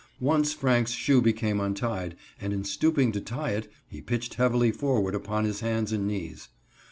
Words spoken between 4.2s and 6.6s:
heavily forward upon his hands and knees.